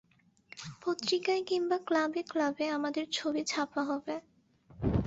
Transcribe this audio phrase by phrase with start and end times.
[0.81, 4.15] পত্রিকায় কিংবা ক্লাবে ক্লাবে আমাদের ছবি ছাপা হবে।